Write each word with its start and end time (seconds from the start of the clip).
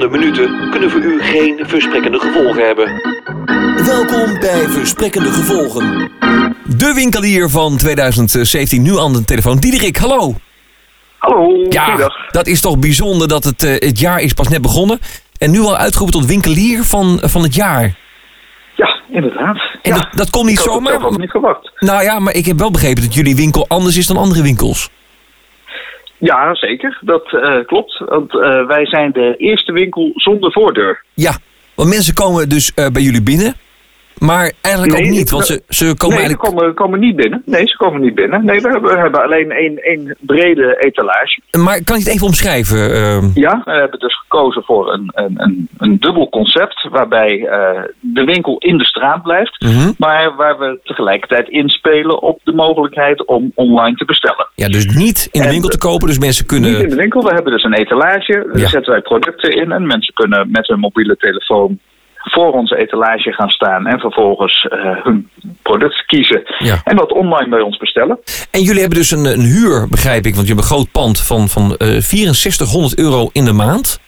volgende 0.00 0.24
minuten 0.24 0.70
kunnen 0.70 0.90
voor 0.90 1.00
u 1.00 1.22
geen 1.22 1.60
versprekkende 1.66 2.18
gevolgen 2.18 2.66
hebben. 2.66 2.86
Welkom 3.86 4.38
bij 4.40 4.68
Versprekkende 4.68 5.28
Gevolgen. 5.28 6.10
De 6.64 6.92
winkelier 6.94 7.48
van 7.48 7.76
2017 7.76 8.82
nu 8.82 8.98
aan 8.98 9.12
de 9.12 9.24
telefoon. 9.24 9.56
Diederik, 9.58 9.96
hallo. 9.96 10.34
Hallo, 11.18 11.66
Ja, 11.68 12.10
dat 12.30 12.46
is 12.46 12.60
toch 12.60 12.78
bijzonder 12.78 13.28
dat 13.28 13.44
het, 13.44 13.62
eh, 13.62 13.88
het 13.88 13.98
jaar 13.98 14.20
is 14.20 14.32
pas 14.32 14.48
net 14.48 14.62
begonnen. 14.62 14.98
En 15.38 15.50
nu 15.50 15.60
al 15.60 15.76
uitgeroepen 15.76 16.20
tot 16.20 16.28
winkelier 16.28 16.84
van, 16.84 17.18
van 17.22 17.42
het 17.42 17.54
jaar. 17.54 17.94
Ja, 18.76 19.00
inderdaad. 19.10 19.56
En 19.82 19.94
ja. 19.94 19.94
dat, 19.94 20.08
dat 20.12 20.30
kon 20.30 20.46
niet 20.46 20.58
ik 20.58 20.64
had 20.64 20.74
het 20.74 20.82
zelf 20.82 20.94
zomaar. 20.94 21.12
ook 21.12 21.18
niet 21.18 21.30
verwacht. 21.30 21.72
Nou 21.78 22.02
ja, 22.02 22.18
maar 22.18 22.34
ik 22.34 22.46
heb 22.46 22.58
wel 22.58 22.70
begrepen 22.70 23.02
dat 23.02 23.14
jullie 23.14 23.36
winkel 23.36 23.64
anders 23.68 23.96
is 23.96 24.06
dan 24.06 24.16
andere 24.16 24.42
winkels. 24.42 24.90
Ja, 26.20 26.54
zeker. 26.54 26.98
Dat 27.00 27.32
eh, 27.32 27.66
klopt. 27.66 27.98
Want 27.98 28.34
eh, 28.34 28.66
wij 28.66 28.86
zijn 28.86 29.12
de 29.12 29.34
eerste 29.36 29.72
winkel 29.72 30.12
zonder 30.14 30.52
voordeur. 30.52 31.04
Ja, 31.14 31.38
want 31.74 31.88
mensen 31.88 32.14
komen 32.14 32.48
dus 32.48 32.74
eh, 32.74 32.86
bij 32.88 33.02
jullie 33.02 33.22
binnen. 33.22 33.54
Maar 34.20 34.52
eigenlijk 34.60 34.96
Nee, 34.96 35.04
ook 35.10 35.16
niet, 35.16 35.30
want 35.30 35.46
ze, 35.46 35.62
ze 35.68 35.84
komen 35.84 36.16
nee, 36.16 36.26
ze 36.26 36.28
eigenlijk... 36.28 36.56
komen, 36.56 36.74
komen 36.74 37.00
niet 37.00 37.16
binnen. 37.16 37.42
Nee, 37.44 37.66
ze 37.66 37.76
komen 37.76 38.00
niet 38.00 38.14
binnen. 38.14 38.44
Nee, 38.44 38.60
we 38.60 38.68
hebben, 38.68 38.90
we 38.94 38.98
hebben 38.98 39.22
alleen 39.22 39.50
één, 39.50 39.76
één 39.82 40.16
brede 40.20 40.76
etalage. 40.78 41.40
Maar 41.58 41.84
kan 41.84 41.98
je 41.98 42.04
het 42.04 42.12
even 42.12 42.26
omschrijven? 42.26 42.94
ehm? 42.94 43.24
Ja, 43.34 43.62
we 43.64 43.70
hebben 43.72 43.98
dus 43.98 44.18
gekozen 44.18 44.62
voor 44.62 44.92
een, 44.92 45.10
een, 45.14 45.34
een, 45.36 45.68
een 45.78 45.96
dubbel 46.00 46.28
concept. 46.28 46.88
Waarbij 46.90 47.46
eh, 47.46 47.82
de 48.00 48.24
winkel 48.24 48.58
in 48.58 48.78
de 48.78 48.84
straat 48.84 49.22
blijft. 49.22 49.60
Mhm. 49.60 49.92
Maar 49.98 50.36
waar 50.36 50.58
we 50.58 50.78
tegelijkertijd 50.84 51.48
inspelen 51.48 52.22
op 52.22 52.40
de 52.44 52.52
mogelijkheid 52.52 53.26
om 53.26 53.52
online 53.54 53.96
te 53.96 54.04
bestellen. 54.04 54.48
Ja, 54.54 54.68
dus 54.68 54.86
niet 54.86 55.28
in 55.30 55.40
de 55.40 55.46
En, 55.46 55.52
winkel 55.52 55.68
te 55.70 55.78
kopen, 55.78 56.06
dus 56.06 56.18
mensen 56.18 56.44
Niet 56.48 56.52
in 56.54 56.62
kunnen... 56.62 56.88
de 56.88 56.96
winkel. 56.96 57.22
We 57.22 57.34
hebben 57.34 57.52
dus 57.52 57.64
een 57.64 57.74
etalage. 57.74 58.46
Daar 58.52 58.58
Ja. 58.60 58.68
zetten 58.68 58.92
wij 58.92 59.00
producten 59.02 59.50
in. 59.50 59.72
En 59.72 59.86
mensen 59.86 60.14
kunnen 60.14 60.48
met 60.50 60.66
hun 60.66 60.78
mobiele 60.78 61.16
telefoon 61.16 61.78
voor 62.20 62.52
onze 62.52 62.76
etalage 62.76 63.32
gaan 63.32 63.48
staan. 63.48 63.86
En 63.86 63.98
vervolgens 63.98 64.66
eh, 64.70 65.04
hun 65.04 65.28
product 65.62 66.04
kiezen. 66.06 66.42
Ja. 66.58 66.80
En 66.84 66.96
dat 66.96 67.12
online 67.12 67.48
bij 67.48 67.60
ons 67.60 67.76
bestellen. 67.76 68.18
En 68.50 68.62
jullie 68.62 68.80
hebben 68.80 68.98
dus 68.98 69.10
een, 69.10 69.24
een 69.24 69.40
huur, 69.40 69.88
begrijp 69.88 70.26
ik, 70.26 70.34
want 70.34 70.46
je 70.46 70.52
hebt 70.54 70.64
een 70.64 70.74
groot 70.74 70.92
pand 70.92 71.20
van, 71.20 71.48
van 71.48 71.76
eh 71.76 71.88
6400 71.88 72.98
euro 72.98 73.28
in 73.32 73.44
de 73.44 73.52
maand. 73.52 74.00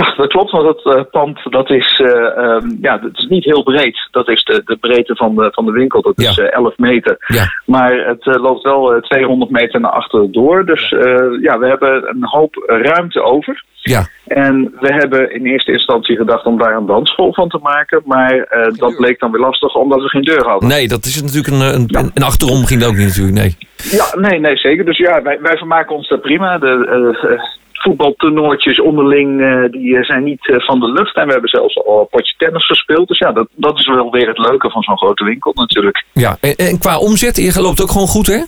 Ja, 0.00 0.14
dat 0.16 0.26
klopt. 0.28 0.50
Want 0.50 0.66
het 0.66 0.96
eh, 0.96 1.02
pand 1.10 1.38
dat 1.50 1.70
is, 1.70 2.00
eh, 2.04 2.38
ehm, 2.38 2.68
ja, 2.80 2.98
dat 2.98 3.10
is 3.14 3.26
niet 3.28 3.44
heel 3.44 3.62
breed. 3.62 4.08
Dat 4.10 4.28
is 4.28 4.44
de, 4.44 4.62
de 4.64 4.76
breedte 4.76 5.16
van 5.16 5.34
de, 5.34 5.48
van 5.52 5.64
de 5.64 5.72
winkel. 5.72 6.02
Dat 6.02 6.18
is 6.18 6.34
Ja. 6.34 6.42
eh, 6.44 6.52
11 6.56 6.76
meter. 6.76 7.16
Ja. 7.26 7.44
Maar 7.66 7.92
het 8.06 8.26
eh, 8.26 8.42
loopt 8.42 8.62
wel 8.62 8.94
eh, 8.94 9.02
200 9.02 9.50
meter 9.50 9.80
naar 9.80 9.90
achteren 9.90 10.32
door. 10.32 10.64
Dus 10.66 10.92
eh, 10.92 11.00
ja, 11.40 11.58
we 11.58 11.66
hebben 11.66 12.08
een 12.08 12.24
hoop 12.26 12.54
ruimte 12.66 13.22
over. 13.22 13.64
Ja, 13.72 14.06
En 14.26 14.74
we 14.80 14.92
hebben 14.94 15.34
in 15.34 15.46
eerste 15.46 15.72
instantie 15.72 16.16
gedacht 16.16 16.44
om 16.44 16.58
daar 16.58 16.76
een 16.76 16.86
dansschool 16.86 17.32
van 17.34 17.48
te 17.48 17.58
maken. 17.62 18.02
Maar 18.04 18.32
eh, 18.38 18.72
dat 18.76 18.96
bleek 18.96 19.18
dan 19.20 19.30
weer 19.30 19.40
lastig 19.40 19.74
omdat 19.74 20.00
we 20.02 20.08
geen 20.08 20.22
deur 20.22 20.44
hadden. 20.48 20.68
nee, 20.68 20.88
dat 20.88 21.04
is 21.04 21.22
natuurlijk 21.22 21.54
een, 21.54 21.74
een, 21.74 21.84
Ja. 21.86 21.98
een, 22.00 22.10
en 22.14 22.22
achterom 22.22 22.64
ging 22.64 22.80
dat 22.80 22.88
ook 22.88 22.96
niet 22.96 23.06
natuurlijk, 23.06 23.36
nee. 23.36 23.56
Ja, 23.76 24.28
nee, 24.28 24.40
nee, 24.40 24.56
zeker. 24.56 24.84
Dus 24.84 24.98
ja, 24.98 25.22
wij, 25.22 25.38
wij 25.40 25.56
vermaken 25.56 25.96
ons 25.96 26.08
daar 26.08 26.18
prima. 26.18 26.58
De 26.58 26.68
voetbaltoernooitjes 27.84 28.80
onderling 28.80 29.40
eh, 29.40 29.70
die 29.70 29.96
eh, 29.96 30.04
zijn 30.04 30.24
niet 30.24 30.48
eh, 30.48 30.56
van 30.58 30.80
de 30.80 30.92
lucht. 30.92 31.16
En 31.16 31.26
we 31.26 31.32
hebben 31.32 31.50
zelfs 31.50 31.84
al 31.84 32.00
een 32.00 32.08
potje 32.10 32.34
tennis 32.36 32.66
gespeeld. 32.66 33.08
Dus 33.08 33.18
ja, 33.18 33.32
dat, 33.32 33.48
dat 33.54 33.78
is 33.78 33.86
wel 33.86 34.10
weer 34.10 34.28
het 34.28 34.38
leuke 34.38 34.70
van 34.70 34.82
zo'n 34.82 34.98
grote 34.98 35.24
winkel 35.24 35.52
natuurlijk. 35.54 36.04
Ja, 36.12 36.36
en, 36.40 36.54
en 36.56 36.78
qua 36.78 36.98
omzet, 36.98 37.36
je 37.36 37.62
loopt 37.62 37.82
ook 37.82 37.90
gewoon 37.90 38.06
goed, 38.06 38.26
hè? 38.26 38.42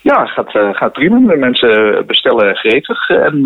Ja, 0.00 0.26
gaat, 0.26 0.76
gaat 0.76 0.92
prima. 0.92 1.32
De 1.32 1.36
mensen 1.36 2.04
bestellen 2.06 2.56
gretig. 2.56 3.08
En 3.08 3.40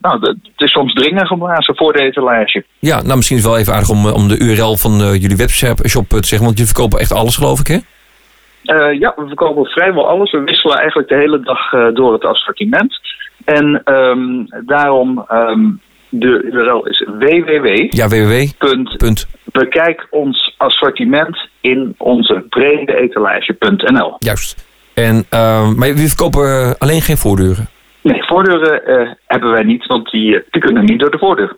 nou, 0.00 0.18
het 0.20 0.36
is 0.56 0.72
soms 0.72 0.94
dringen 0.94 1.26
geblazen 1.26 1.76
voor 1.76 1.92
de 1.92 2.00
etalage. 2.02 2.64
Ja, 2.78 3.02
nou 3.02 3.16
misschien 3.16 3.36
is 3.36 3.42
het 3.42 3.52
wel 3.52 3.60
even 3.60 3.72
aardig 3.72 3.90
om, 3.90 4.06
om 4.06 4.28
de 4.28 4.38
URL 4.38 4.76
van 4.76 4.92
jullie 4.92 5.36
webshop 5.36 5.78
shop 5.86 6.08
te 6.08 6.26
zeggen, 6.26 6.46
want 6.46 6.58
jullie 6.58 6.72
verkopen 6.74 6.98
echt 6.98 7.12
alles, 7.12 7.36
geloof 7.36 7.60
ik, 7.60 7.66
hè? 7.66 7.78
Ja, 8.90 9.12
we 9.16 9.26
verkopen 9.26 9.64
vrijwel 9.64 10.08
alles. 10.08 10.30
We 10.30 10.40
wisselen 10.40 10.76
eigenlijk 10.76 11.08
de 11.08 11.16
hele 11.16 11.40
dag 11.40 11.92
door 11.94 12.12
het 12.12 12.24
assortiment. 12.24 13.00
En 13.44 13.80
ehm, 13.84 14.64
daarom, 14.66 15.24
ehm, 15.28 15.70
de 16.08 16.42
URL 16.52 16.86
is 16.86 17.06
www. 17.18 17.86
Ja, 17.90 18.08
www. 18.08 18.46
Punt. 18.96 19.26
Bekijk 19.44 20.06
ons 20.10 20.54
assortiment 20.56 21.48
in 21.60 21.94
onze 21.98 22.44
brede 22.48 22.96
etalage.nl. 22.96 24.16
Juist. 24.18 24.66
En, 24.94 25.24
eh, 25.30 25.72
maar 25.74 25.88
jullie 25.88 26.08
verkopen 26.08 26.78
alleen 26.78 27.00
geen 27.00 27.16
voordeuren. 27.16 27.68
Nee, 28.02 28.22
voordeuren 28.24 28.86
eh, 28.86 29.10
hebben 29.26 29.50
wij 29.50 29.62
niet, 29.62 29.86
want 29.86 30.10
die, 30.10 30.42
die 30.50 30.60
kunnen 30.60 30.84
niet 30.84 31.00
door 31.00 31.10
de 31.10 31.18
voordeur. 31.18 31.56